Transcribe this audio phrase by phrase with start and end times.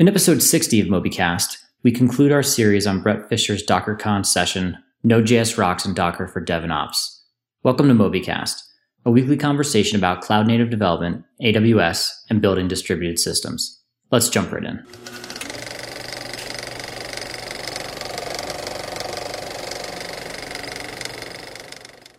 [0.00, 5.58] In episode 60 of MobyCast, we conclude our series on Bret Fisher's DockerCon session, Node.js
[5.58, 7.18] Rocks and Docker for DevOps.
[7.64, 8.62] Welcome to MobyCast,
[9.04, 13.78] a weekly conversation about cloud native development, AWS, and building distributed systems.
[14.10, 14.82] Let's jump right in.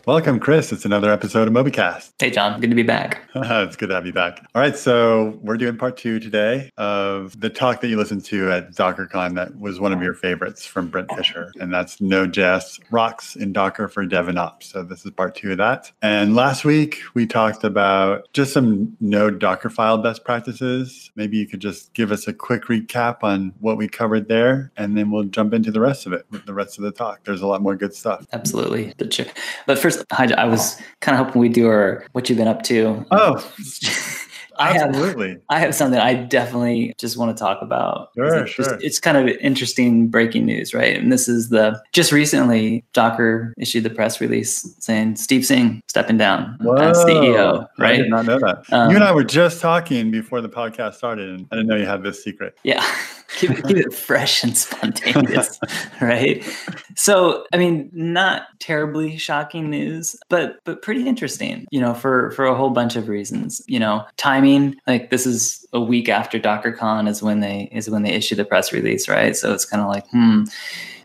[0.08, 0.72] Welcome, Chris.
[0.72, 2.14] It's another episode of MobyCast.
[2.18, 2.60] Hey, John.
[2.60, 3.22] Good to be back.
[3.36, 4.44] it's good to have you back.
[4.56, 4.76] All right.
[4.76, 9.36] So, we're doing part two today of the talk that you listened to at DockerCon
[9.36, 11.54] that was one of your favorites from Bret Fisher.
[11.60, 14.70] And that's Node.js rocks in Docker for Dev and Ops.
[14.70, 15.92] So, this is part two of that.
[16.02, 21.12] And last week, we talked about just some Node Dockerfile best practices.
[21.16, 24.98] Maybe you could just give us a quick recap on what we covered there, and
[24.98, 27.24] then we'll jump into the rest of it with the rest of the talk.
[27.24, 28.26] There's a lot more good stuff.
[28.34, 28.96] Absolutely.
[29.68, 33.06] But first, I was kind of hoping we'd do our what you've been up to.
[33.12, 33.36] Oh,
[34.62, 35.30] I Absolutely.
[35.30, 38.10] have I have something I definitely just want to talk about.
[38.16, 38.66] Sure, it's sure.
[38.66, 40.96] Just, it's kind of interesting breaking news, right?
[40.98, 46.18] And this is the just recently Docker issued the press release saying Steve Singh stepping
[46.18, 46.76] down Whoa.
[46.76, 47.94] as CEO, right?
[47.94, 48.64] I did not know that.
[48.72, 51.76] Um, you and I were just talking before the podcast started, and I didn't know
[51.76, 52.56] you had this secret.
[52.64, 52.86] Yeah.
[53.38, 55.60] keep, it, keep it fresh and spontaneous,
[56.02, 56.44] right?
[56.96, 62.46] So, I mean, not terribly shocking news, but but pretty interesting, you know, for for
[62.46, 63.62] a whole bunch of reasons.
[63.68, 64.51] You know, timing,
[64.88, 68.46] like this is a week after DockerCon is when they is when they issue the
[68.46, 69.36] press release, right?
[69.36, 70.44] So it's kind of like, hmm,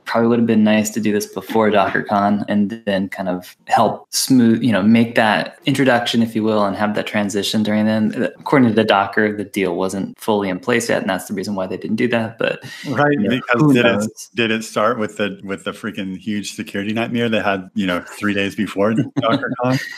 [0.07, 4.07] probably would have been nice to do this before DockerCon and then kind of help
[4.15, 8.33] smooth, you know, make that introduction, if you will, and have that transition during then.
[8.39, 11.55] According to the Docker, the deal wasn't fully in place yet, and that's the reason
[11.55, 12.39] why they didn't do that.
[12.39, 16.17] But Right, you know, because did it did it start with the with the freaking
[16.17, 19.83] huge security nightmare they had, you know, three days before DockerCon?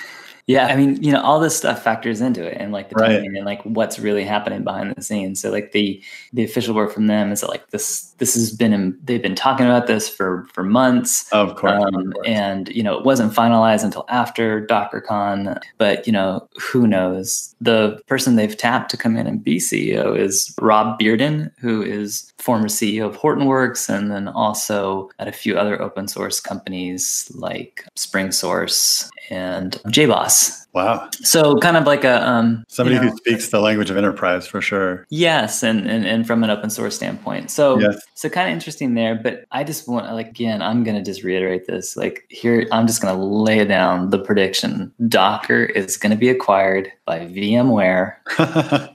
[0.49, 3.17] Yeah, I mean, you know, all this stuff factors into it, and like the Right.
[3.19, 5.41] timing and like what's really happening behind the scenes.
[5.41, 8.99] So, like the the official word from them is that like this this has been
[9.05, 11.31] they've been talking about this for for months.
[11.33, 12.27] Of course, of Um, course.
[12.27, 17.55] and you know it wasn't finalized until after DockerCon, but you know who knows?
[17.61, 22.33] The person they've tapped to come in and be CEO is Rob Bearden, who is
[22.39, 27.85] former CEO of Hortonworks, and then also at a few other open source companies like
[27.97, 33.17] SpringSource and JBoss us wow, So kind of like a um, somebody you know, who
[33.17, 35.07] speaks the language of enterprise for sure.
[35.11, 37.51] Yes, and, and and from an open source standpoint.
[37.51, 38.01] So Yes.
[38.15, 39.15] so kind of interesting there.
[39.15, 41.97] But I just want like again, I'm gonna just reiterate this.
[41.97, 44.93] Like here, I'm just gonna lay down the prediction.
[45.09, 48.15] Docker is gonna be acquired by VMware.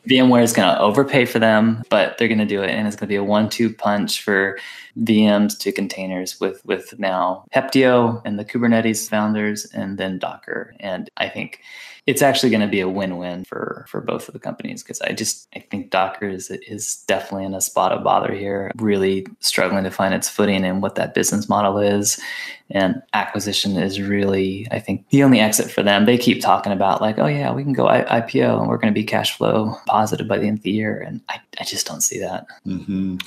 [0.08, 3.16] VMware is gonna overpay for them, but they're gonna do it, and it's gonna be
[3.16, 4.58] a one-two punch for
[5.00, 10.76] VMs to containers with with now Heptio and the Kubernetes founders, and then Docker.
[10.80, 11.60] And I think
[12.06, 15.14] it's actually going to be a win-win for for both of the companies because I
[15.14, 19.86] just I think Docker is is definitely in a spot of bother here, really struggling
[19.86, 22.20] to find its footing and what that business model is.
[22.74, 26.06] And acquisition is really, I think, the only exit for them.
[26.06, 28.92] They keep talking about like, oh yeah, we can go I- IPO and we're going
[28.92, 31.86] to be cash flow positive by the end of the year, and I, I just
[31.86, 32.48] don't see that.
[32.64, 33.18] hmm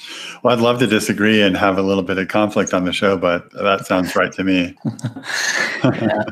[0.42, 3.16] Well, I'd love to disagree and have a little bit of conflict on the show,
[3.16, 4.76] but that sounds right to me.
[5.84, 6.24] yeah.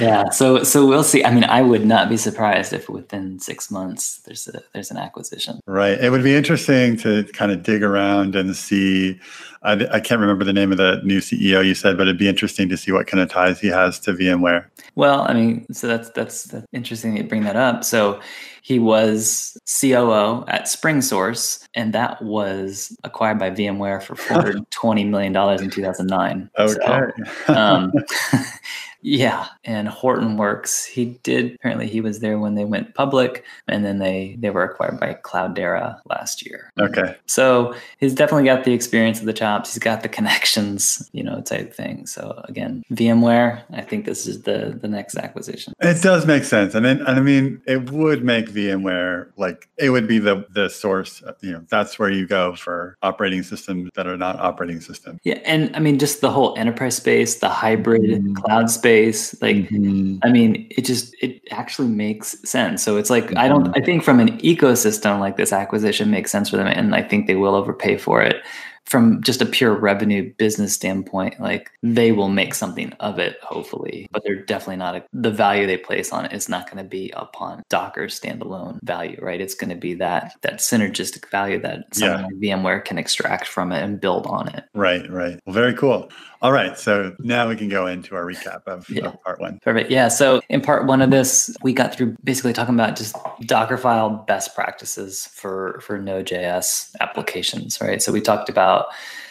[0.00, 0.30] yeah.
[0.30, 1.24] So so we'll see.
[1.24, 4.96] I mean, I would not be surprised if within six months there's a there's an
[4.96, 5.60] acquisition.
[5.66, 5.98] Right.
[6.00, 9.20] It would be interesting to kind of dig around and see.
[9.62, 12.28] I, I can't remember the name of the new CEO you said, but it'd be
[12.28, 14.64] interesting to see what kind of ties he has to VMware.
[14.94, 17.84] Well, I mean, so that's that's, that's interesting that you bring that up.
[17.84, 18.20] So
[18.62, 25.04] he was COO at SpringSource, and that was acquired by VMware for four hundred twenty
[25.04, 26.50] million dollars in two thousand nine.
[26.58, 27.10] Okay.
[27.48, 27.92] um,
[29.02, 30.86] yeah, and Hortonworks.
[30.86, 34.64] He did apparently he was there when they went public, and then they they were
[34.64, 36.72] acquired by Cloudera last year.
[36.78, 37.16] okay.
[37.26, 39.72] So he's definitely got the experience of the chops.
[39.72, 42.06] He's got the connections, you know, type thing.
[42.06, 43.62] So again, VMware.
[43.72, 45.72] I think this is the the next acquisition.
[45.80, 46.74] It does make sense.
[46.74, 50.68] And then, and I mean, it would make VMware like it would be the the
[50.68, 51.22] source.
[51.40, 55.20] You know, that's where you go for operating systems that are not operating systems.
[55.24, 58.34] Yeah, and I mean, just the whole enterprise space, the hybrid Mhm.
[58.36, 59.40] cloud space.
[59.42, 60.18] Like, Mhm.
[60.22, 62.82] I mean, it just it actually makes sense.
[62.82, 63.76] So it's like I don't.
[63.76, 67.26] I think from an ecosystem like this acquisition makes sense for them, and I think
[67.26, 68.42] they will overpay for it.
[68.90, 74.08] From just a pure revenue business standpoint, like they will make something of it, hopefully,
[74.10, 76.88] but they're definitely not a, the value they place on it is not going to
[76.88, 79.40] be upon Docker standalone value, right?
[79.40, 82.16] It's going to be that that synergistic value that Yeah.
[82.22, 84.64] like VMware can extract from it and build on it.
[84.74, 85.38] Right, right.
[85.46, 86.10] Well, very cool.
[86.42, 86.76] All right.
[86.78, 89.08] So now we can go into our recap of, Yeah.
[89.08, 89.58] of part one.
[89.62, 89.90] Perfect.
[89.90, 90.08] Yeah.
[90.08, 94.54] So in part one of this, we got through basically talking about just Dockerfile best
[94.54, 98.02] practices for for Node.js applications, right?
[98.02, 98.79] So we talked about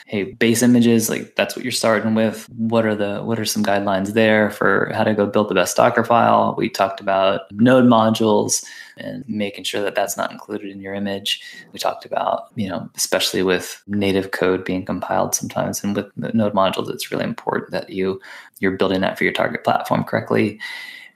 [0.09, 2.49] hey, base images, like that's what you're starting with.
[2.49, 5.77] What are the what are some guidelines there for how to go build the best
[5.77, 6.55] Docker file?
[6.57, 8.65] We talked about node modules
[8.97, 11.43] and making sure that that's not included in your image.
[11.73, 16.53] We talked about, you know, especially with native code being compiled sometimes and with node
[16.53, 18.19] modules, it's really important that you
[18.59, 20.59] you're building that for your target platform correctly.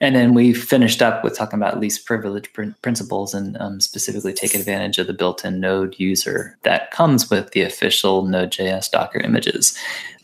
[0.03, 4.33] And then we finished up with talking about least privilege prin- principles and um, specifically
[4.33, 9.77] take advantage of the built-in Node user that comes with the official Node.js Docker images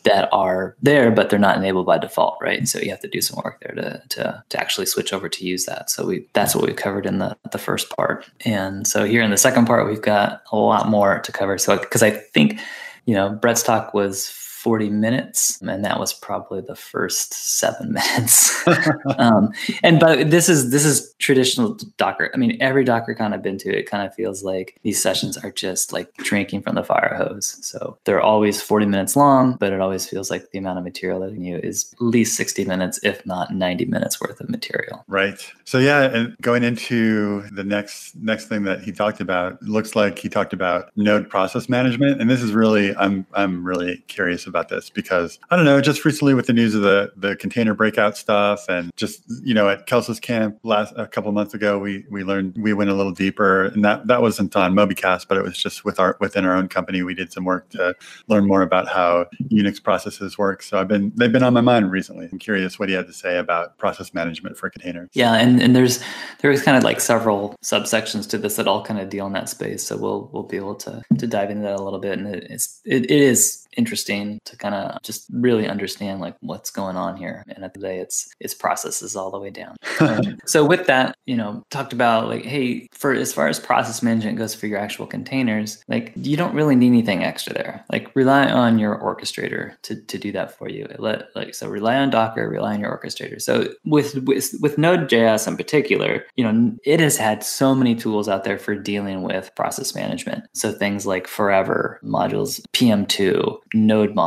[0.03, 2.67] that are there, but they're not enabled by default, right?
[2.67, 5.45] So you have to do some work there to to, to actually switch over to
[5.45, 5.89] use that.
[5.89, 8.29] So we that's what we covered in the the first part.
[8.43, 11.57] And so here in the second part, we've got a lot more to cover.
[11.57, 12.59] So because I think
[13.05, 14.27] you know Bret's talk was
[14.61, 18.57] 40 minutes and that was probably the first seven minutes.
[19.17, 19.51] Um,
[19.83, 22.31] and but this is this is traditional docker.
[22.33, 25.37] I mean every docker con i've been to it kind of feels like these sessions
[25.37, 27.57] are just like drinking from the fire hose.
[27.65, 31.19] So they're always 40 minutes long but it always feels like the amount of material
[31.21, 35.03] that you is at least 60 minutes if not 90 minutes worth of material.
[35.07, 35.39] Right.
[35.65, 40.19] So yeah, and going into the next next thing that he talked about, looks like
[40.19, 44.69] he talked about node process management, and this is really I'm I'm really curious about
[44.69, 48.17] this because I don't know, just recently with the news of the the container breakout
[48.17, 52.23] stuff, and just you know at Kelsa's camp last a couple months ago, we we
[52.23, 55.57] learned we went a little deeper, and that that wasn't on MobyCast, but it was
[55.57, 57.95] just with our within our own company, we did some work to
[58.27, 60.63] learn more about how Unix processes work.
[60.63, 62.27] So I've been they've been on my mind recently.
[62.31, 65.09] I'm curious what he had to say about process management for containers.
[65.13, 66.03] Yeah, and, and there's
[66.39, 69.49] there's kind of like several subsections to this that all kind of deal in that
[69.49, 69.85] space.
[69.85, 72.47] So we'll we'll be able to to dive into that a little bit, and it,
[72.49, 77.17] it's it, it is interesting to kind of just really understand like what's going on
[77.17, 77.43] here.
[77.47, 79.75] And at the day, it's it's processes all the way down.
[79.99, 84.01] Um, so with that, you know, talked about like, hey, for as far as process
[84.01, 87.83] management goes for your actual containers, like you don't really need anything extra there.
[87.91, 90.87] Like rely on your orchestrator to, to do that for you.
[90.97, 93.41] Let like so rely on Docker, rely on your orchestrator.
[93.41, 98.27] So with with with Node.js in particular, you know, it has had so many tools
[98.27, 100.45] out there for dealing with process management.
[100.53, 103.59] So things like Forever modules, PM2,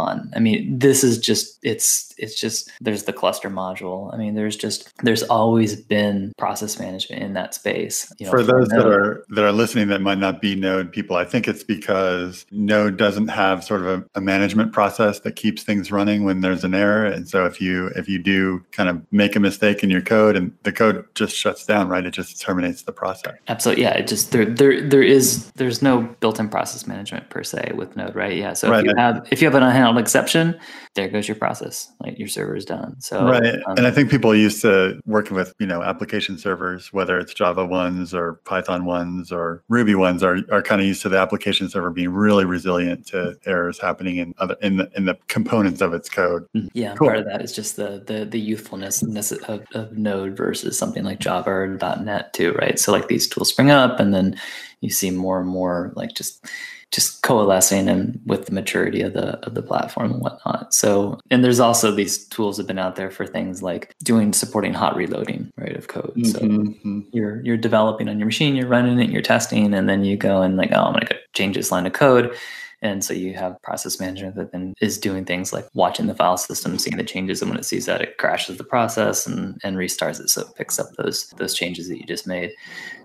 [0.02, 0.30] NodeMon.
[0.34, 4.12] I mean, this is just it's it's just there's the cluster module.
[4.12, 8.12] I mean, there's just there's always been process management in that space.
[8.18, 11.16] You know, for those that are that are listening that might not be Node people,
[11.16, 15.62] I think it's because Node doesn't have sort of a, a management process that keeps
[15.62, 17.06] things running when there's an error.
[17.06, 20.36] And so if you if you do kind of make a mistake in your code
[20.36, 22.04] and the code just shuts down, right?
[22.04, 23.34] It just terminates the process.
[23.48, 23.94] Absolutely, yeah.
[23.94, 28.14] It just there there there is there's no built-in process management per se with Node,
[28.14, 28.36] right?
[28.36, 28.52] Yeah.
[28.54, 28.84] So Right.
[28.84, 30.58] if you have if you have an unhandled exception,
[30.94, 31.90] there goes your process.
[32.00, 33.00] Like your server is done.
[33.00, 33.56] So right.
[33.66, 37.18] um, and I think people are used to working with, you know, application servers, whether
[37.18, 41.08] it's Java ones or Python ones or Ruby ones are, are kind of used to
[41.08, 45.16] the application server being really resilient to errors happening in other in the in the
[45.28, 46.46] components of its code.
[46.74, 47.08] Yeah, Cool.
[47.08, 51.20] part of that is just the the the youthfulness of, of Node versus something like
[51.20, 52.78] Java or .NET too, right?
[52.78, 54.36] So like these tools spring up, and then
[54.80, 56.44] you see more and more like just
[56.92, 60.72] just coalescing and with the maturity of the of the platform and whatnot.
[60.74, 64.74] So and there's also these tools have been out there for things like doing supporting
[64.74, 66.12] hot reloading, right, of code.
[66.26, 67.06] So Mhm.
[67.12, 70.42] you're you're developing on your machine, you're running it, you're testing, and then you go
[70.42, 72.36] and like, oh, I'm gonna go change this line of code.
[72.84, 76.36] And so you have process management that then is doing things like watching the file
[76.36, 79.76] system, seeing the changes, and when it sees that, it crashes the process and, and
[79.76, 82.50] restarts it, so it picks up those those changes that you just made.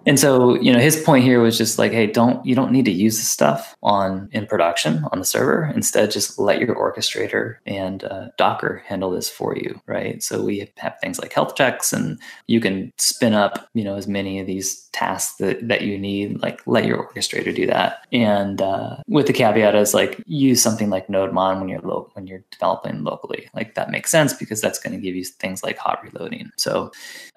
[0.06, 2.86] And so, you know, his point here was just like, hey, don't you don't need
[2.86, 5.72] to use this stuff on in production on the server.
[5.76, 10.22] Instead, just let your orchestrator and uh, Docker handle this for you, right?
[10.24, 14.08] So we have things like health checks, and you can spin up, you know, as
[14.08, 16.42] many of these tasks that that you need.
[16.42, 20.90] Like, let your orchestrator do that, and uh, with the caveat is like use something
[20.90, 23.50] like NodeMon when you're lo- when you're developing locally.
[23.54, 26.52] Like that makes sense because that's going to give you things like hot reloading.
[26.58, 26.92] So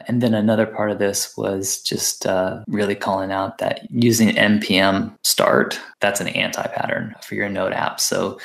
[0.07, 5.17] and then another part of this was just uh, really calling out that using npm
[5.23, 8.01] start, that's an anti pattern for your Node app.
[8.01, 8.39] So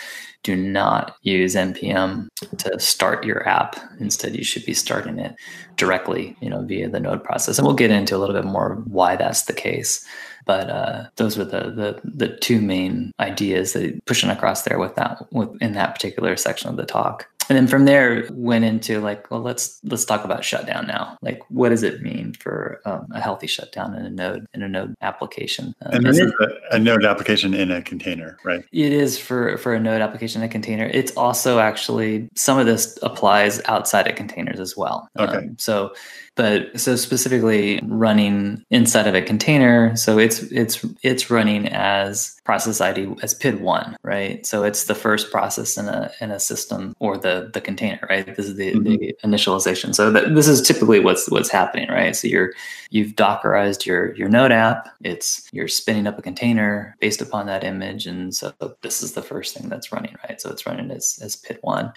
[0.46, 2.28] do not use npm
[2.60, 3.78] to start your app.
[4.00, 5.36] Instead, you should be starting it
[5.76, 7.58] directly, you know, via the node process.
[7.58, 10.06] And we'll get into a little bit more why that's the case.
[10.46, 14.94] But uh, those were the, the the two main ideas that pushing across there with
[14.96, 19.00] that with in that particular section of the talk and then from there went into
[19.00, 21.18] like well let's let's talk about shutdown now.
[21.22, 24.68] Like what does it mean for um, a healthy shutdown in a node in a
[24.68, 25.76] node application?
[25.82, 28.64] Um, and this is a, a, node application in a container right?
[28.72, 30.86] It is for for a node application in a container.
[30.86, 35.10] It's also actually some of this applies outside of containers as well.
[35.18, 35.38] Okay.
[35.38, 35.94] Um, so
[36.36, 42.80] but so specifically running inside of a container so it's it's it's running as process
[42.80, 44.46] id as pid 1 right?
[44.46, 48.26] So it's the first process in a in a system or the the container right?
[48.36, 48.84] This is the, mm-hmm.
[48.84, 49.94] the initialization.
[49.94, 52.16] So that, this is typically what's what's happening right?
[52.16, 52.54] So you're
[52.92, 54.90] you've dockerized your your node app.
[55.04, 58.06] It's you're spinning up a container based upon that image.
[58.06, 60.40] And so this is the first thing that's running right?
[60.40, 61.92] So it's running as as pid 1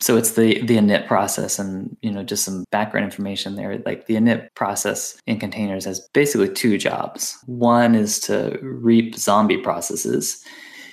[0.00, 3.78] so it's the the init process and you know just some background information there.
[3.86, 7.38] Like the init process in containers has basically two jobs.
[7.46, 10.44] One is to reap zombie processes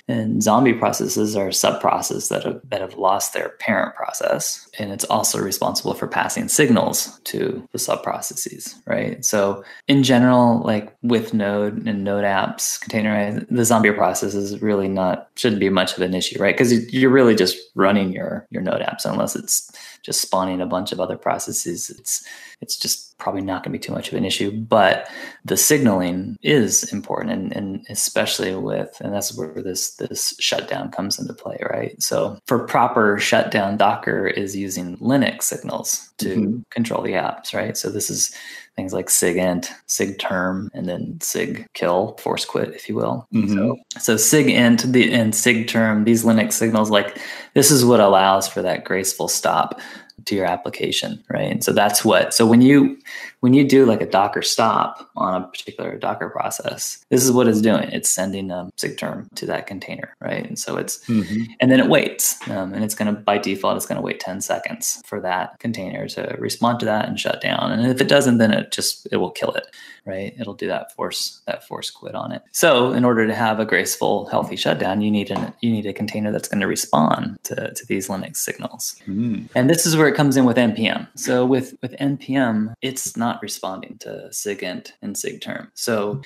[0.06, 4.68] and zombie processes are subprocesses that have, that have lost their parent process.
[4.78, 9.24] And it's also responsible for passing signals to the subprocesses, right?
[9.24, 14.88] So in general, like with Node and Node apps, containerized, the zombie process is really
[14.88, 16.54] not, shouldn't be much of an issue, right?
[16.54, 19.70] Because you're really just running your, your Node apps unless it's
[20.02, 21.88] just spawning a bunch of other processes.
[21.88, 22.26] It's,
[22.60, 24.50] it's just probably not going to be too much of an issue.
[24.50, 25.08] But
[25.44, 31.18] the signaling is important, and, and especially with, and that's where this this shutdown comes
[31.18, 32.00] into play, right?
[32.02, 36.58] So for proper shutdown, Docker is using Linux signals to mm-hmm.
[36.70, 37.76] control the apps, right?
[37.76, 38.34] So this is
[38.76, 43.26] things like sigint, sigterm, and then sigkill, force quit, if you will.
[43.32, 43.54] Mm-hmm.
[43.54, 47.18] So, so sigint the, and sigterm, these Linux signals, like
[47.54, 49.80] this is what allows for that graceful stop
[50.26, 51.50] to your application, right?
[51.50, 52.32] And so that's what.
[52.34, 52.96] So when you
[53.44, 57.46] when you do like a Docker stop on a particular Docker process, this is what
[57.46, 57.90] it's doing.
[57.90, 60.46] It's sending a sigterm to that container, right?
[60.46, 61.52] And so it's mm-hmm.
[61.60, 64.18] and then it waits, um, and it's going to by default it's going to wait
[64.18, 67.70] ten seconds for that container to respond to that and shut down.
[67.70, 69.66] And if it doesn't, then it just it will kill it,
[70.06, 70.34] right?
[70.40, 72.40] It'll do that force that force quit on it.
[72.52, 75.92] So in order to have a graceful, healthy shutdown, you need an you need a
[75.92, 78.96] container that's going to respond to to these Linux signals.
[79.06, 79.50] Mm.
[79.54, 81.08] And this is where it comes in with npm.
[81.14, 85.70] So with with npm, it's not responding to sigint and sigterm.
[85.74, 86.22] So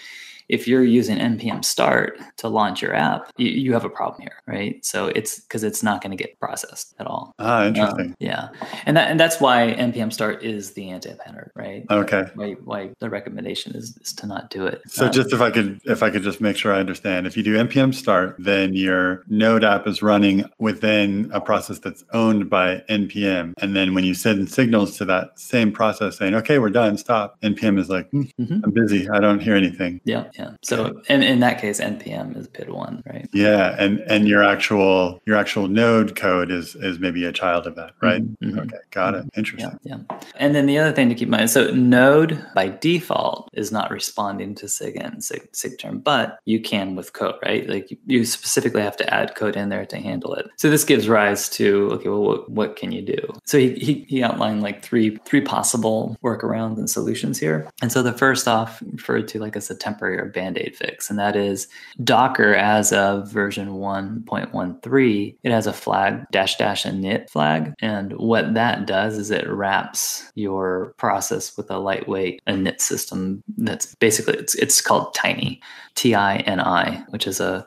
[0.48, 4.42] if you're using npm start to launch your app, you, you have a problem here,
[4.46, 4.84] right?
[4.84, 7.34] So it's because it's not going to get processed at all.
[7.38, 8.06] Ah, interesting.
[8.06, 8.48] Um, yeah,
[8.86, 11.84] and that and that's why npm start is the anti-pattern, right?
[11.90, 12.26] Okay.
[12.34, 14.82] Why, why the recommendation is, is to not do it.
[14.86, 17.36] So um, just if I could if I could just make sure I understand, if
[17.36, 22.48] you do npm start, then your Node app is running within a process that's owned
[22.48, 26.70] by npm, and then when you send signals to that same process saying, "Okay, we're
[26.70, 28.60] done, stop," npm is like, mm, mm-hmm.
[28.64, 30.24] "I'm busy, I don't hear anything." Yeah.
[30.38, 30.52] Yeah.
[30.62, 33.28] So in, in that case, npm is PID one, right?
[33.32, 37.74] Yeah, and and your actual your actual node code is is maybe a child of
[37.74, 38.22] that, right?
[38.22, 38.48] Mm-hmm.
[38.48, 38.58] mm-hmm.
[38.60, 39.24] Okay, got it.
[39.24, 39.38] Mm-hmm.
[39.38, 39.78] Interesting.
[39.82, 40.18] Yeah, yeah.
[40.36, 43.90] And then the other thing to keep in mind, so node by default is not
[43.90, 47.68] responding to sigint sig sigterm, but you can with code, right?
[47.68, 50.48] Like you specifically have to add code in there to handle it.
[50.56, 53.32] So this gives rise to okay, well, what, what can you do?
[53.44, 57.68] So he, he he outlined like three three possible workarounds and solutions here.
[57.82, 61.18] And so the first off referred to like as a temporary band aid fix, and
[61.18, 61.68] that is
[62.04, 67.74] Docker as of version 1.13, it has a flag dash dash init flag.
[67.80, 73.94] And what that does is it wraps your process with a lightweight init system that's
[73.96, 75.60] basically it's, it's called Tini,
[75.94, 77.66] T I N I, which is a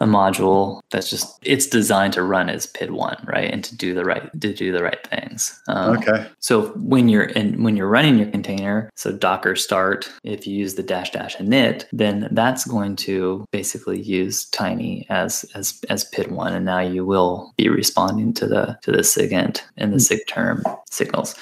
[0.00, 3.94] a module that's just it's designed to run as PID one, right, and to do
[3.94, 5.60] the right to do the right things.
[5.68, 6.26] Um, okay.
[6.40, 10.74] So when you're in when you're running your container, so Docker start, if you use
[10.74, 16.32] the dash dash init, then that's going to basically use Tini as as as PID
[16.32, 20.20] one, and now you will be responding to the to the SIGINT and the mm.
[20.26, 21.34] sigterm signals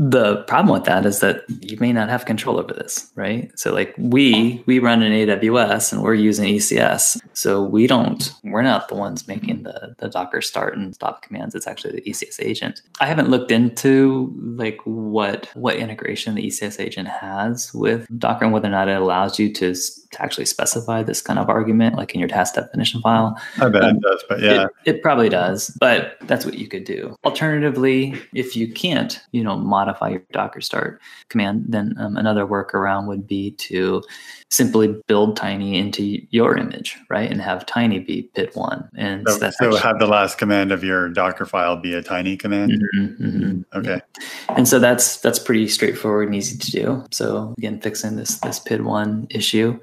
[0.00, 3.50] the problem with that is that you may not have control over this right?
[3.54, 8.62] So like we we run in aws and we're using ecs so we don't we're
[8.62, 11.54] not the ones making the the docker start and stop commands.
[11.54, 12.80] It's actually the ecs agent.
[12.98, 18.54] I haven't looked into like what what integration the ecs agent has with docker and
[18.54, 19.74] whether or not it allows you to
[20.12, 23.40] to actually specify this kind of argument, like in your task definition file.
[23.60, 24.64] I bet um, it does, but yeah.
[24.84, 27.16] It, it, probably does, but that's what you could do.
[27.24, 33.06] Alternatively, if you can't, you know, modify your Docker start command, then um, another workaround
[33.06, 34.02] would be to
[34.50, 37.30] simply build Tini into your image, right?
[37.30, 38.88] And have Tini be pid one.
[38.96, 42.36] And so, so actually, have the last command of your Docker file be a Tini
[42.36, 42.72] command.
[42.72, 43.78] Mm-hmm, mm-hmm.
[43.78, 44.00] Okay.
[44.48, 47.04] And so that's that's pretty straightforward and easy to do.
[47.10, 49.78] So again, fixing this this pid one issue.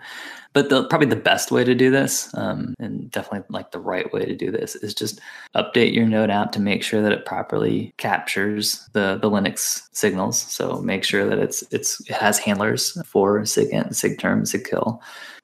[0.58, 4.12] But the, probably the best way to do this, um, and definitely like the right
[4.12, 5.22] way to do this, is just
[5.54, 10.40] update your Node app to make sure that it properly captures the the Linux signals.
[10.40, 15.00] So make sure that it's it's it has handlers for SIGINT, SIGTERM, SIGKILL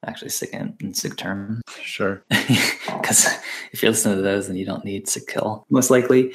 [0.07, 1.61] actually SIGINT and term.
[1.81, 2.23] Sure.
[2.85, 3.27] Because
[3.73, 6.33] if you're listening to those, then you don't need SIGKILL most likely.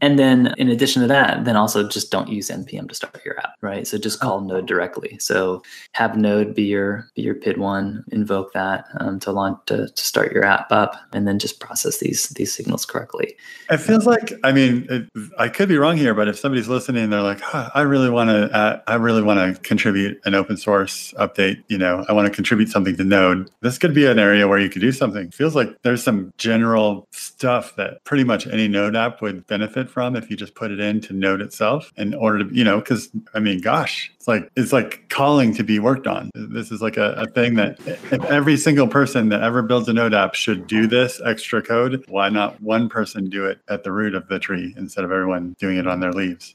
[0.00, 3.38] And then in addition to that, then also just don't use npm to start your
[3.38, 3.86] app, right?
[3.86, 5.18] So just call Node directly.
[5.18, 9.88] So have Node be your be your PID one, invoke that um, to launch to,
[9.88, 13.36] to start your app up, and then just process these these signals correctly.
[13.70, 17.10] It feels like I mean it, I could be wrong here, but if somebody's listening,
[17.10, 20.56] they're like, huh, I really want to uh, I really want to contribute an open
[20.56, 21.62] source update.
[21.68, 24.58] You know, I want to contribute something to node, this could be an area where
[24.58, 25.30] you could do something.
[25.30, 30.16] Feels like there's some general stuff that pretty much any node app would benefit from
[30.16, 33.40] if you just put it into node itself in order to, you know, because I
[33.40, 36.30] mean, gosh, it's like it's like calling to be worked on.
[36.34, 39.92] This is like a, a thing that if every single person that ever builds a
[39.92, 43.92] node app should do this extra code, why not one person do it at the
[43.92, 46.54] root of the tree instead of everyone doing it on their leaves?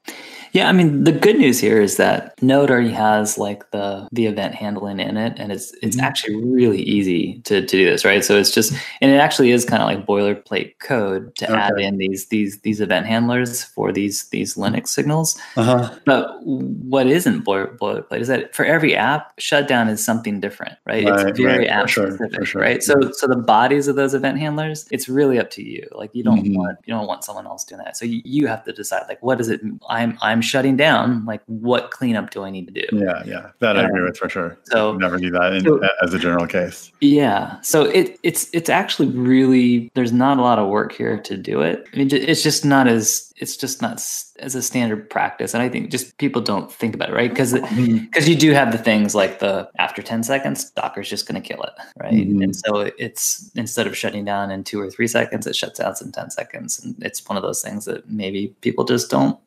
[0.52, 4.26] Yeah, I mean the good news here is that Node already has like the the
[4.26, 6.06] event handling in it, and it's it's mm-hmm.
[6.06, 8.24] actually really easy to, to do this, right?
[8.24, 11.54] So it's just and it actually is kind of like boilerplate code to okay.
[11.54, 15.40] add in these these these event handlers for these these Linux signals.
[15.56, 15.94] Uh-huh.
[16.06, 21.06] But what isn't boilerplate is that for every app, shutdown is something different, right?
[21.06, 22.62] right it's very right, app sure, specific, sure.
[22.62, 22.84] right?
[22.84, 25.88] So so the bodies of those event handlers, it's really up to you.
[25.92, 26.56] Like you don't mm-hmm.
[26.56, 27.98] want you don't want someone else doing that.
[27.98, 31.42] So you, you have to decide like what is it I'm I'm shutting down, like
[31.46, 32.88] what cleanup do I need to do?
[32.92, 34.58] Yeah, yeah, that um, I agree with for sure.
[34.66, 36.92] So never do that in, so, as a general case.
[37.02, 41.38] Yeah, so it it's it's actually really there's not a lot of work here to
[41.38, 41.88] do it.
[41.94, 43.94] I mean, it's just not as it's just not
[44.40, 47.30] as a standard practice, and I think just people don't think about it, right?
[47.30, 48.30] Because because mm-hmm.
[48.30, 51.64] you do have the things like the after ten seconds, Docker's just going to kill
[51.64, 52.14] it, right?
[52.14, 52.42] Mm-hmm.
[52.44, 56.02] And so it's instead of shutting down in two or three seconds, it shuts out
[56.02, 59.40] in ten seconds, and it's one of those things that maybe people just don't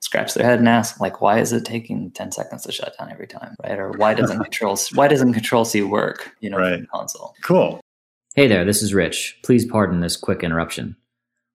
[0.00, 3.10] scratch their head and ask like why is it taking 10 seconds to shut down
[3.10, 3.78] every time right?
[3.78, 6.88] Or why doesn't control why doesn't control c work you know right.
[6.92, 7.34] console?
[7.42, 7.80] Cool.
[8.34, 9.38] Hey there this is rich.
[9.42, 10.96] Please pardon this quick interruption.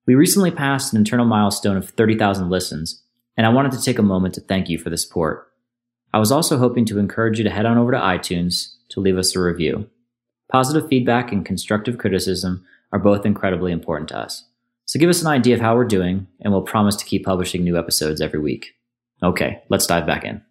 [0.07, 3.03] We recently passed an internal milestone of 30,000 listens
[3.37, 5.47] and i wanted to take a moment to thank you for the support.
[6.13, 9.17] I was also hoping to encourage you to head on over to itunes to leave
[9.17, 9.89] us a review.
[10.51, 14.43] Positive feedback and constructive criticism are both incredibly important to us
[14.91, 17.63] so give us an idea of how we're doing, and we'll promise to keep publishing
[17.63, 18.73] new episodes every week.
[19.23, 20.41] Okay, let's dive back in.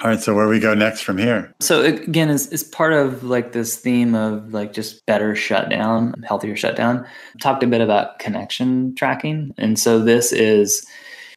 [0.00, 1.52] All right, so where we go next from here?
[1.58, 6.54] So again, is is part of like this theme of like just better shutdown, healthier
[6.54, 7.04] shutdown.
[7.42, 10.86] Talked a bit about connection tracking, and so this is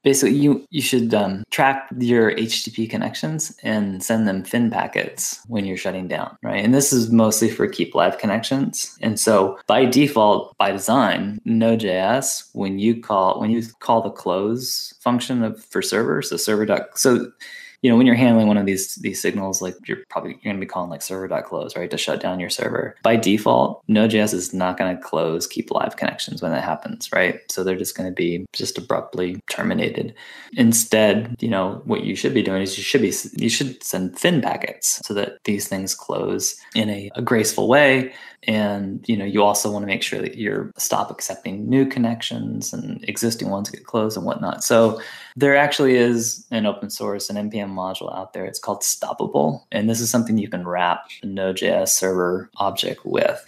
[0.03, 5.65] basically you you should um, track your HTTP connections and send them fin packets when
[5.65, 6.63] you're shutting down, right?
[6.63, 8.97] And this is mostly for keep alive connections.
[9.01, 14.93] And so by default, by design, Node.js when you call when you call the close
[14.99, 17.31] function of for server, so server dot so
[17.83, 20.55] you know, when you're handling one of these these signals, like you're probably you're going
[20.55, 22.95] to be calling like server.close, right, to shut down your server.
[23.03, 27.39] By default, Node.js is not going to close keep alive connections when that happens, right?
[27.51, 30.15] So they're just going to be just abruptly terminated.
[30.53, 34.17] Instead, you know, what you should be doing is you should be you should send
[34.17, 38.13] fin packets so that these things close in a, a graceful way
[38.47, 42.73] and you know you also want to make sure that you're stop accepting new connections
[42.73, 45.01] and existing ones get closed and whatnot so
[45.35, 49.89] there actually is an open source an npm module out there it's called stoppable and
[49.89, 53.43] this is something you can wrap a node.js server object with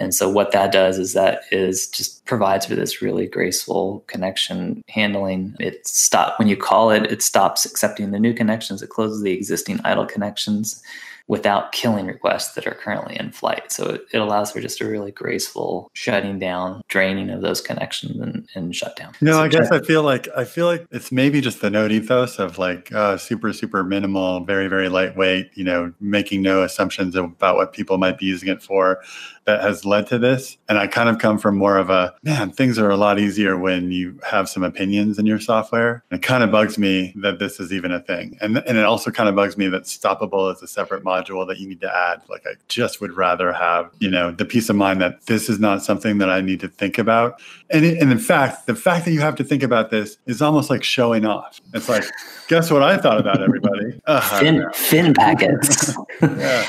[0.00, 4.82] and so what that does is that is just provides for this really graceful connection
[4.88, 5.54] handling.
[5.60, 8.82] It stop when you call it, it stops accepting the new connections.
[8.82, 10.82] It closes the existing idle connections
[11.30, 13.70] without killing requests that are currently in flight.
[13.70, 18.20] So it, it, allows for just a really graceful shutting down, draining of those connections
[18.20, 19.12] and, and shutdown.
[19.20, 21.92] No, so I guess I feel like I feel like it's maybe just the node
[21.92, 27.14] ethos of like uh, super, super minimal, very, very lightweight, you know, making no assumptions
[27.14, 29.00] about what people might be using it for
[29.44, 30.58] that has led to this.
[30.68, 33.56] And I kind of come from more of a man, things are a lot easier
[33.56, 36.02] when you have some opinions in your software.
[36.10, 38.36] And it kind of bugs me that this is even a thing.
[38.40, 41.46] And, and it also kind of bugs me that stoppable is a separate module module
[41.46, 42.22] that you need to add.
[42.28, 45.58] Like I just would rather have, you know, the peace of mind that this is
[45.58, 47.40] not something that I need to think about.
[47.70, 50.42] And, it, and in fact, the fact that you have to think about this is
[50.42, 51.60] almost like showing off.
[51.72, 52.04] It's like,
[52.48, 54.00] guess what I thought about everybody?
[54.06, 55.94] Uh, fin, fin packets.
[56.22, 56.66] yeah.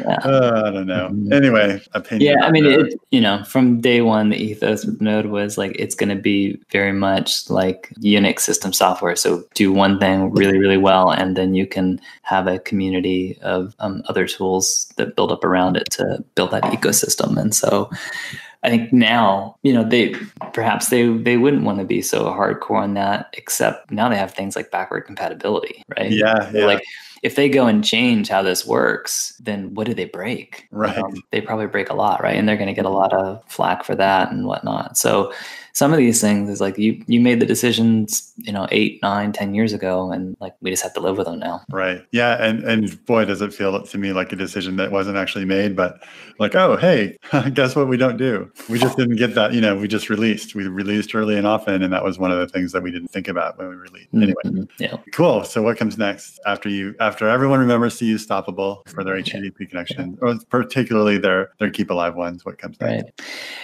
[0.00, 0.16] yeah.
[0.24, 1.06] Uh, I don't know.
[1.34, 2.36] Anyway, opinion.
[2.36, 5.74] Yeah, I mean, it, you know, from day one, the ethos with Node was like
[5.78, 9.16] it's going to be very much like Unix system software.
[9.16, 13.74] So do one thing really, really well, and then you can have a community of
[13.78, 17.36] um, other tools that build up around it to build that ecosystem.
[17.36, 17.90] And so,
[18.64, 20.14] I think now, you know, they
[20.52, 24.32] perhaps they they wouldn't want to be so hardcore on that, except now they have
[24.32, 26.10] things like backward compatibility, right?
[26.10, 26.66] Yeah, yeah.
[26.66, 26.84] Like
[27.22, 30.68] if they go and change how this works, then what do they break?
[30.70, 30.96] Right.
[30.96, 32.36] Um, they probably break a lot, right?
[32.36, 34.96] And they're going to get a lot of flack for that and whatnot.
[34.96, 35.32] So
[35.74, 39.32] some of these things is like you you made the decisions you know eight nine
[39.32, 41.62] ten years ago and like we just have to live with them now.
[41.70, 42.04] Right.
[42.12, 45.46] Yeah and and boy does it feel to me like a decision that wasn't actually
[45.46, 46.02] made but
[46.38, 47.16] like oh hey
[47.54, 48.50] guess what we don't do?
[48.68, 50.54] We just didn't get that you know we just released.
[50.54, 53.08] We released early and often and that was one of the things that we didn't
[53.08, 54.08] think about when we released.
[54.12, 54.34] Anyway.
[54.44, 54.64] Mm-hmm.
[54.78, 54.96] yeah.
[55.12, 55.44] Cool.
[55.44, 59.54] So what comes next after you after everyone remembers to use stoppable for their http
[59.60, 59.66] yeah.
[59.66, 63.04] connection or particularly their their keep alive ones what comes next?
[63.04, 63.22] Right.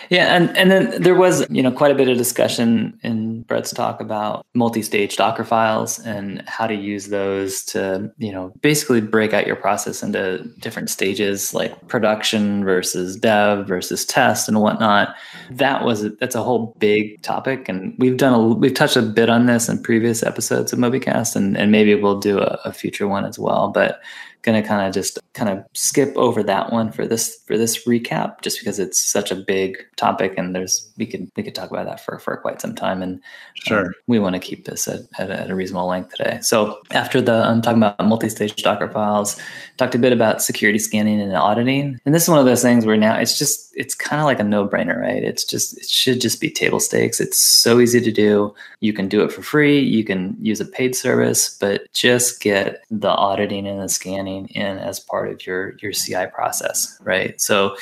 [0.08, 3.72] Yeah and and then there was you know quite a bit of discussion in Bret's
[3.72, 9.34] talk about multi-stage Docker files and how to use those to, you know, basically break
[9.34, 15.14] out your process into different stages like production versus dev versus test and whatnot.
[15.50, 19.28] That was that's a whole big topic, and we've done a we've touched a bit
[19.28, 23.08] on this in previous episodes of MobyCast, and and maybe we'll do a, a future
[23.08, 23.68] one as well.
[23.68, 24.00] But
[24.42, 27.86] going to kind of just kind of skip over that one for this for this
[27.86, 31.70] recap just because it's such a big topic and there's we could we could talk
[31.70, 33.20] about that for for quite some time and
[33.54, 33.86] sure.
[33.86, 36.38] um, we want to keep this at, at, at, a reasonable length today.
[36.42, 39.40] So after the i'm talking about multi-stage docker files
[39.76, 42.86] talked a bit about security scanning and auditing and this is one of those things
[42.86, 45.22] where now it's just it's kind of like a no-brainer right?
[45.22, 47.20] It's just it should just be table stakes.
[47.20, 48.54] It's so easy to do.
[48.80, 49.78] You can do it for free.
[49.78, 54.78] You can use a paid service but just get the auditing and the scanning in
[54.78, 57.40] as part of your your CI process, right?
[57.40, 57.76] So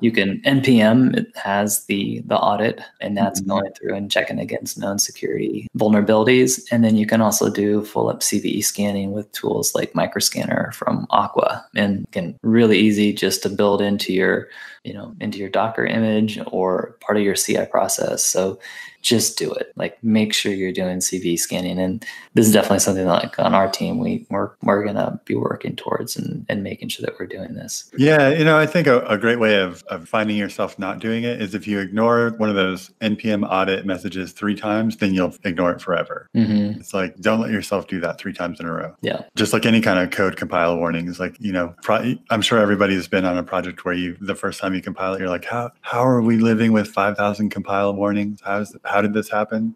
[0.00, 3.50] you can npm it has the the audit and that's mm-hmm.
[3.50, 8.08] going through and checking against known security vulnerabilities and then you can also do full
[8.08, 13.48] up cve scanning with tools like microscanner from aqua and can really easy just to
[13.48, 14.48] build into your
[14.84, 18.58] you know into your docker image or part of your ci process so
[19.02, 19.72] just do it.
[19.76, 21.78] Like make sure you're doing CV scanning.
[21.78, 25.34] And this is definitely something that like on our team we we're we're gonna be
[25.34, 27.90] working towards and, and making sure that we're doing this.
[27.96, 31.24] Yeah, you know, I think a, a great way of, of finding yourself not doing
[31.24, 35.34] it is if you ignore one of those NPM audit messages three times, then you'll
[35.44, 36.28] ignore it forever.
[36.34, 36.80] Mm-hmm.
[36.80, 38.94] It's like don't let yourself do that three times in a row.
[39.00, 39.22] Yeah.
[39.36, 41.18] Just like any kind of code compile warnings.
[41.18, 44.60] Like, you know, pro- I'm sure everybody's been on a project where you the first
[44.60, 47.94] time you compile it, you're like, how how are we living with five thousand compile
[47.94, 48.40] warnings?
[48.44, 49.74] How's how did this happen?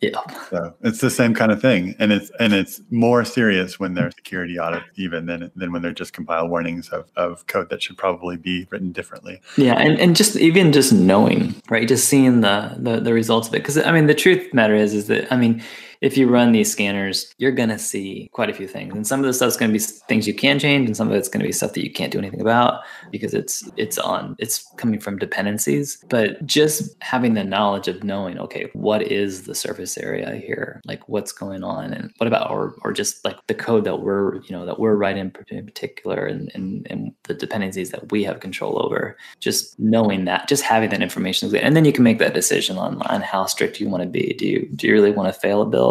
[0.00, 0.20] Yeah.
[0.50, 4.10] So it's the same kind of thing, and it's and it's more serious when they're
[4.10, 7.96] security audit even than than when they're just compile warnings of, of code that should
[7.96, 9.40] probably be written differently.
[9.56, 11.86] Yeah, and, and just even just knowing, right?
[11.86, 14.92] Just seeing the the, the results of it, because I mean, the truth matter is
[14.92, 15.62] is that I mean
[16.00, 18.94] if you run these scanners, you're going to see quite a few things.
[18.94, 21.14] And some of the stuff's going to be things you can change, and some of
[21.14, 24.36] it's going to be stuff that you can't do anything about because it's it's on
[24.38, 26.04] it's coming from dependencies.
[26.08, 30.80] But just having the knowledge of knowing, okay, what is the surface area here?
[30.84, 34.36] Like what's going on, and what about or or just like the code that we're
[34.42, 38.40] you know that we're writing in particular, and and, and the dependencies that we have
[38.40, 39.16] control over.
[39.40, 43.02] Just knowing that, just having that information, and then you can make that decision on
[43.02, 44.34] on how strict you want to be.
[44.38, 45.85] Do you do you really want to fail a build?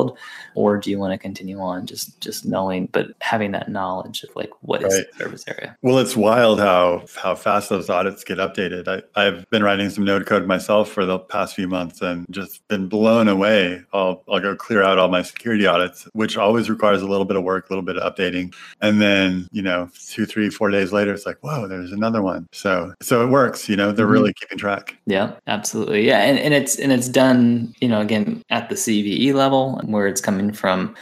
[0.55, 4.35] Or do you want to continue on just just knowing but having that knowledge of
[4.35, 5.05] like what is right.
[5.11, 5.75] the surface area?
[5.81, 8.87] Well it's wild how how fast those audits get updated.
[8.87, 12.65] I, i've been writing some node code myself for the past few months and just
[12.67, 13.83] been blown away.
[13.93, 17.37] I'll, I'll go clear out all my security audits which always requires a little bit
[17.37, 18.53] of work a little bit of updating.
[18.81, 22.47] And then you know two three four days later it's like whoa there's another one.
[22.51, 24.13] So so it works you know they're mm-hmm.
[24.13, 24.95] really keeping track.
[25.05, 26.07] Yeah absolutely.
[26.07, 30.07] Yeah and, and it's and it's done you know again at the cve level where
[30.07, 30.95] it's coming from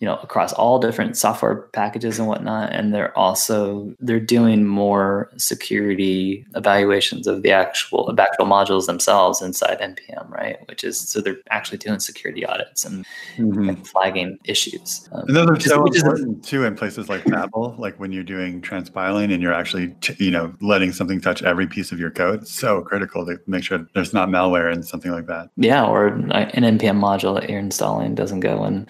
[0.00, 5.30] you know across all different software packages and whatnot and they're also they're doing more
[5.36, 10.56] security evaluations of the actual of actual modules themselves inside npm right?
[10.68, 13.04] Which is so they're actually doing security audits and,
[13.36, 13.68] mm-hmm.
[13.68, 17.74] and flagging issues um, and those are so is, important too in places like babel
[17.78, 21.66] like when you're doing transpiling and you're actually t- you know letting something touch every
[21.66, 22.42] piece of your code.
[22.42, 25.50] It's so critical to make sure there's not malware and something like that.
[25.56, 28.86] Yeah or an npm module that you're installing doesn't go and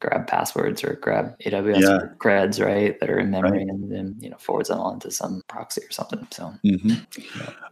[0.00, 1.98] grab passwords or grab AWS Yeah.
[2.18, 3.68] creds, right, that are in memory Right.
[3.68, 6.26] and then you know forwards them on to some proxy or something.
[6.30, 7.06] So Mhm.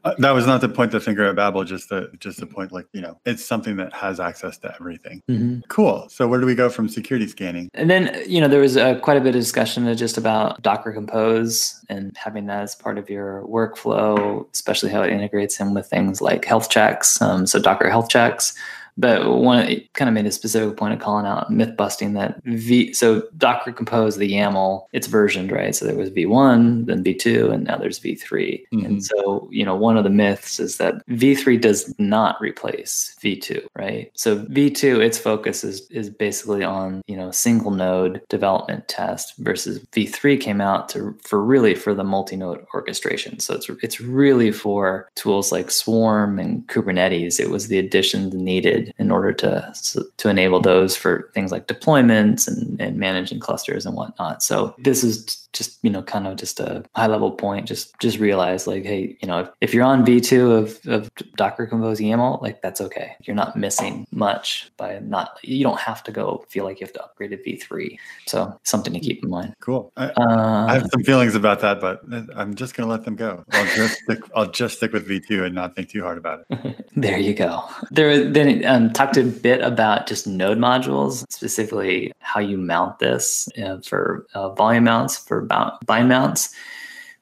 [0.05, 2.73] Uh, that was not the point the finger at Babel, just the just the point
[2.73, 5.23] like you know it's something that has access to everything.
[5.69, 6.07] Cool.
[6.09, 7.69] So where do we go from security scanning?
[7.75, 10.93] And then, you know, there was uh, quite a bit of discussion just about Docker
[10.93, 15.87] Compose and having that as part of your workflow, especially how it integrates in with
[15.87, 17.21] things like health checks.
[17.21, 18.55] Um, so Docker health checks.
[18.97, 22.41] But one it kind of made a specific point of calling out myth busting that
[22.45, 22.93] V.
[22.93, 25.75] So Docker Compose, the YAML, it's versioned right.
[25.75, 28.65] So there was V1, then V2, and now there's V3.
[28.73, 28.85] Mhm.
[28.85, 33.67] And so you know, one of the myths is that V3 does not replace V2,
[33.77, 34.11] right?
[34.15, 39.81] So V2, its focus is is basically on you know single node development test versus
[39.93, 43.41] V3 came out to for really for the multi-node orchestration.
[43.41, 47.41] So it's it's really for tools like Swarm and Kubernetes.
[47.41, 49.75] It was the additions needed in order to
[50.17, 54.43] to enable those for things like deployments and, and managing clusters and whatnot.
[54.43, 57.67] So this is just you know kind of just a high level point.
[57.67, 61.67] Just just realize like hey you know if, if you're on V2 of, of Docker
[61.67, 63.17] Compose YAML like that's okay.
[63.23, 66.93] You're not missing much by not you don't have to go feel like you have
[66.95, 67.97] to upgrade to V3.
[68.27, 69.55] So something to keep in mind.
[69.61, 69.93] Cool.
[69.97, 72.03] I, Uh, I have some feelings about that, but
[72.35, 73.45] I'm just going to let them go.
[73.53, 76.87] I'll just stick, I'll just stick with V2 and not think too hard about it.
[76.97, 77.65] There you go.
[77.91, 83.49] There then um, talked a bit about just node modules, specifically how you mount this
[83.63, 86.55] uh, for uh, volume mounts for bound, bind mounts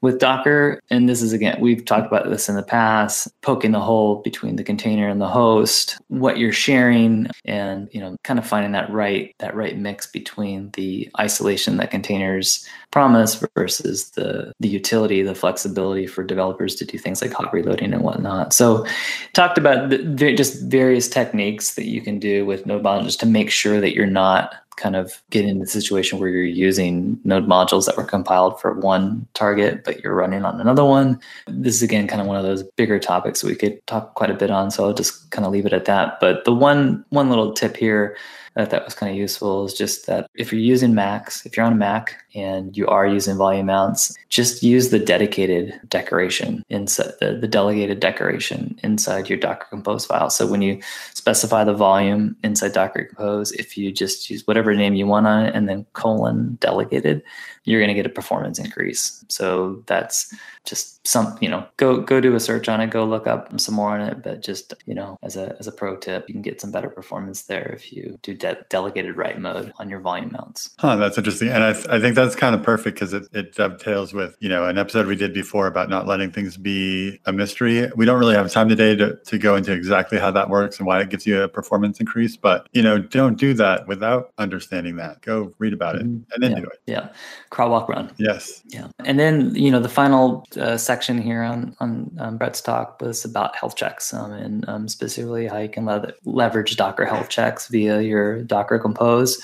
[0.02, 0.80] with Docker.
[0.90, 4.56] And this is again, we've talked about this in the past, poking the hole between
[4.56, 8.90] the container and the host, what you're sharing, and you know, kind of finding that
[8.90, 15.36] right that right mix between the isolation that containers promise versus the the utility, the
[15.36, 18.52] flexibility for developers to do things like hot reloading and whatnot.
[18.52, 18.84] So
[19.32, 23.50] talked about the, just various techniques that you can do with node modules to make
[23.50, 27.86] sure that you're not kind of get into the situation where you're using node modules
[27.86, 31.20] that were compiled for one target but you're running on another one.
[31.46, 34.34] This is again kind of one of those bigger topics we could talk quite a
[34.34, 36.18] bit on so i'll just kind of leave it at that.
[36.20, 38.16] But the one one little tip here
[38.54, 41.64] that that was kind of useful is just that if you're using Macs, if you're
[41.64, 47.12] on a Mac and you are using volume mounts, just use the dedicated decoration inside
[47.20, 50.30] the, the delegated decoration inside your Docker Compose file.
[50.30, 50.80] So when you
[51.14, 55.46] specify the volume inside Docker Compose, if you just use whatever name you want on
[55.46, 57.22] it and then colon delegated,
[57.64, 59.24] you're going to get a performance increase.
[59.28, 63.26] So that's just some, you know, go go do a search on it, go look
[63.26, 64.22] up some more on it.
[64.22, 66.88] But just you know, as a as a pro tip, you can get some better
[66.88, 70.70] performance there if you do de- delegated write mode on your volume mounts.
[70.78, 71.48] Huh, that's interesting.
[71.48, 74.64] And I, I think that's kind of perfect because it, it dovetails with, you know,
[74.64, 77.90] an episode we did before about not letting things be a mystery.
[77.96, 80.86] We don't really have time today to, to go into exactly how that works and
[80.86, 82.36] why it gives you a performance increase.
[82.36, 85.20] But, you know, don't do that without understanding that.
[85.22, 86.24] Go read about it Mhm.
[86.32, 86.60] and then yeah.
[86.60, 86.78] do it.
[86.86, 87.08] Yeah,
[87.52, 88.10] crawl, walk, run.
[88.16, 88.62] Yes.
[88.66, 93.00] Yeah, and then you know the final uh, section here on on um, Bret's talk
[93.00, 97.28] was about health checks, um, and um, specifically how you can le- leverage Docker health
[97.28, 99.40] checks via your Docker Compose.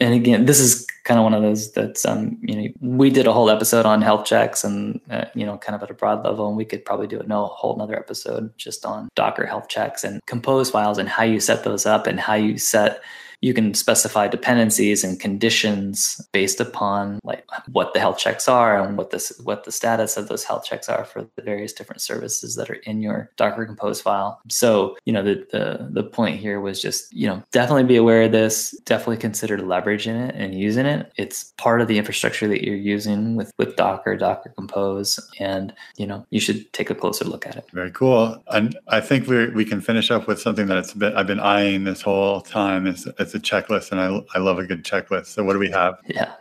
[0.00, 3.26] And again, this is kind of one of those that's um you know we did
[3.26, 6.24] a whole episode on health checks and uh, you know kind of at a broad
[6.24, 10.04] level, and we could probably do a whole another episode just on Docker health checks
[10.04, 13.00] and Compose files and how you set those up and how you set
[13.40, 18.96] you can specify dependencies and conditions based upon like what the health checks are and
[18.96, 22.56] what this what the status of those health checks are for the various different services
[22.56, 24.40] that are in your Docker Compose file.
[24.48, 28.22] So, you know, the the the point here was just, you know, definitely be aware
[28.22, 31.12] of this, definitely consider leveraging it and using it.
[31.16, 36.06] It's part of the infrastructure that you're using with with Docker, Docker Compose, and you
[36.06, 37.66] know, you should take a closer look at it.
[37.72, 38.42] Very cool.
[38.48, 41.40] And I think we we can finish up with something that it's been I've been
[41.40, 42.86] eyeing this whole time.
[42.86, 45.26] It's it's a checklist, and I I love a good checklist.
[45.26, 45.98] So what do we have?
[46.08, 46.32] Yeah.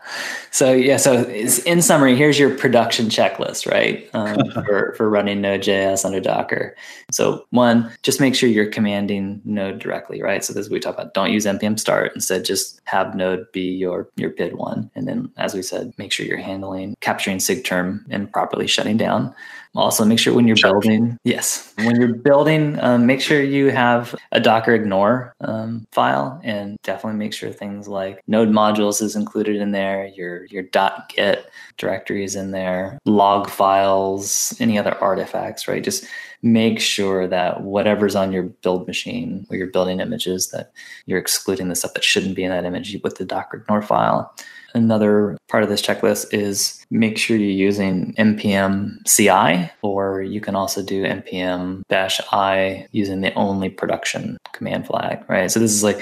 [0.51, 0.97] So yeah.
[0.97, 1.23] So
[1.65, 4.09] in summary, here's your production checklist, right?
[4.13, 6.75] Um, for for running Node.js under Docker.
[7.11, 10.43] So one, just make sure you're commanding Node directly, right?
[10.43, 11.13] So this is what we talk about.
[11.13, 12.13] Don't use npm start.
[12.15, 14.89] Instead, just have Node be your your PID one.
[14.95, 19.35] And then, as we said, make sure you're handling capturing SIGTERM and properly shutting down.
[19.75, 24.15] Also, make sure when you're building, yes, when you're building, um, make sure you have
[24.31, 29.57] a Docker ignore um, file, and definitely make sure things like node modules is included
[29.57, 30.07] in there.
[30.07, 35.83] Your your .git directory is in there, log files, any other artifacts, right?
[35.83, 36.05] Just
[36.41, 40.71] make sure that whatever's on your build machine where you're building images, that
[41.05, 44.33] you're excluding the stuff that shouldn't be in that image with the Docker ignore file.
[44.77, 50.55] Another part of this checklist is make sure you're using npm CI, or you can
[50.55, 55.49] also do npm dash i using the only production command flag, right?
[55.51, 55.99] So this is like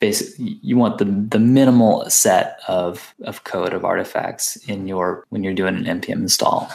[0.00, 5.44] basically you want the the minimal set of of code of artifacts in your when
[5.44, 6.70] you're doing an npm install.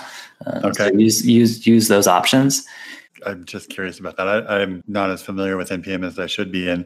[0.45, 0.89] Uh, Okay.
[0.89, 2.65] So use use use those options.
[3.25, 4.27] I'm just curious about that.
[4.27, 6.85] I, I'm not as familiar with npm as I should be, and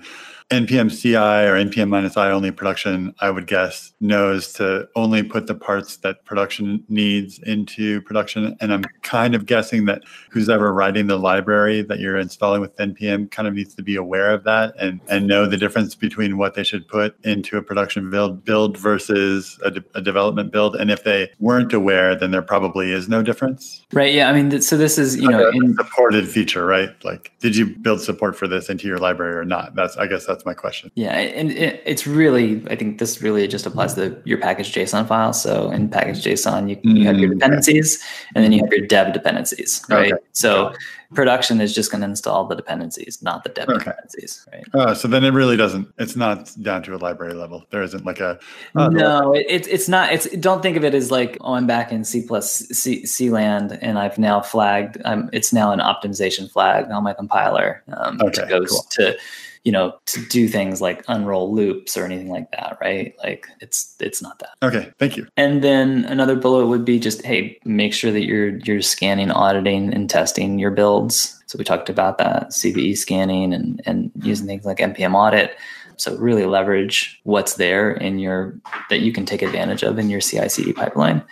[0.49, 5.47] npm CI or npm minus i only production, I would guess, knows to only put
[5.47, 8.55] the parts that production needs into production.
[8.59, 12.75] And I'm kind of guessing that who's ever writing the library that you're installing with
[12.77, 16.37] npm kind of needs to be aware of that and and know the difference between
[16.37, 20.75] what they should put into a production build build versus a, de- a development build.
[20.75, 23.85] And if they weren't aware, then there probably is no difference.
[23.91, 24.13] Right.
[24.13, 24.29] Yeah.
[24.29, 26.89] I mean, th- so this is you know in supported feature, right?
[27.03, 29.75] Like, did you build support for this into your library or not?
[29.75, 30.91] That's, I guess, that's my question.
[30.95, 35.07] Yeah, and it, it's really, I think this really just applies to your package JSON
[35.07, 35.33] file.
[35.33, 37.39] So in package JSON, you, you have your Mm, okay.
[37.39, 38.03] dependencies,
[38.35, 40.13] and then you have your dev dependencies, right?
[40.13, 40.73] Okay, So
[41.13, 43.77] production is just going to install the dependencies, not the dev Okay.
[43.79, 44.63] dependencies, right?
[44.73, 45.87] Uh, so then it really doesn't.
[45.97, 47.65] It's not down to a library level.
[47.69, 48.39] There isn't like a.
[48.73, 50.11] the no, it's it's not.
[50.13, 53.29] It's don't think of it as like oh, I'm back in C plus C, C
[53.29, 54.97] land, and I've now flagged.
[55.05, 58.85] I'm it's now an optimization flag on my compiler um, to Okay, go cool.
[58.91, 59.17] to
[59.63, 63.15] you know to do things like unroll loops or anything like that, right?
[63.23, 64.55] Like it's it's not that.
[64.61, 65.27] Okay, thank you.
[65.37, 69.93] And then another bullet would be just hey, make sure that you're you're scanning, auditing,
[69.93, 71.41] and testing your builds.
[71.47, 75.55] So we talked about that CVE scanning and and using things like npm audit.
[75.97, 80.21] So really leverage what's there in your that you can take advantage of in your
[80.21, 81.23] CI/CD pipeline.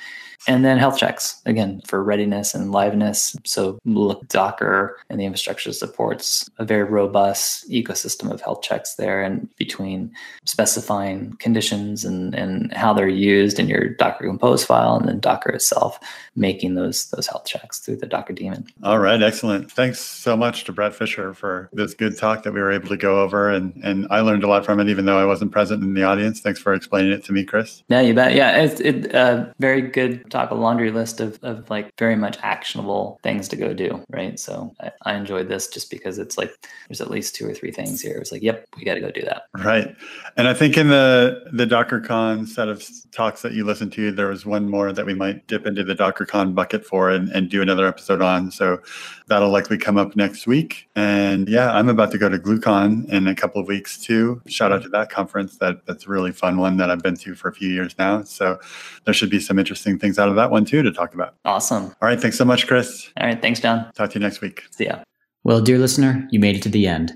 [0.48, 3.36] And then health checks again for readiness and liveness.
[3.46, 9.22] So look, Docker and the infrastructure supports a very robust ecosystem of health checks there,
[9.22, 10.12] and between
[10.46, 15.52] specifying conditions and, and how they're used in your Docker Compose file, and then Docker
[15.52, 16.00] itself
[16.36, 18.66] making those those health checks through the Docker daemon.
[18.84, 19.72] All right, excellent.
[19.72, 22.98] Thanks so much to Bret Fisher for this good talk that we were able to
[22.98, 25.84] go over, and and I learned a lot from it, even though I wasn't present
[25.84, 26.42] in the audience.
[26.42, 27.84] Thanks for explaining it to me, Chris.
[27.90, 28.34] Yeah, you bet.
[28.34, 32.38] Yeah, it's it uh, very good talk, a laundry list of, of like very much
[32.42, 34.40] actionable things to go do, right?
[34.40, 36.54] So I, I enjoyed this just because it's like
[36.88, 38.18] there's at least two or three things here.
[38.18, 39.44] It's like, yep, we got to go do that.
[39.64, 39.96] Right,
[40.38, 44.28] and I think in the the DockerCon set of talks that you listened to, there
[44.28, 47.62] was one more that we might dip into the DockerCon bucket for and, and do
[47.62, 48.52] another episode on.
[48.52, 48.80] So
[49.28, 50.88] that'll likely come up next week.
[50.96, 54.42] And yeah, I'm about to go to GlueCon in a couple of weeks too.
[54.48, 55.58] Shout out to that conference.
[55.58, 58.24] That that's a really fun one that I've been to for a few years now.
[58.24, 58.60] So
[59.06, 61.36] there should be some interesting things out of that one too to talk about.
[61.44, 61.86] Awesome.
[61.86, 63.12] All right, thanks so much, Chris.
[63.20, 63.92] All right, thanks, John.
[63.94, 64.64] Talk to you next week.
[64.72, 65.04] See ya.
[65.44, 67.12] Well, dear listener, you made it to the end.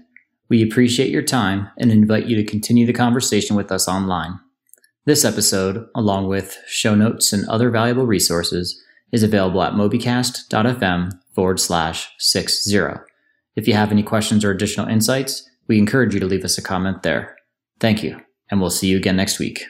[0.49, 4.39] We appreciate your time and invite you to continue the conversation with us online.
[5.05, 11.59] This episode, along with show notes and other valuable resources, is available at mobycast.fm forward
[11.59, 13.01] slash six zero.
[13.55, 16.61] If you have any questions or additional insights, we encourage you to leave us a
[16.61, 17.35] comment there.
[17.79, 19.63] Thank you, and we'll see you again next week.